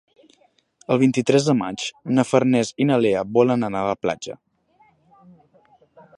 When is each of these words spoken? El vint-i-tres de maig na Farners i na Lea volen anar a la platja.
El 0.95 0.99
vint-i-tres 1.01 1.45
de 1.49 1.53
maig 1.59 1.85
na 2.19 2.25
Farners 2.31 2.73
i 2.85 2.89
na 2.93 2.99
Lea 3.05 3.23
volen 3.37 3.69
anar 3.69 3.85
a 3.87 3.93
la 3.93 4.01
platja. 4.07 4.41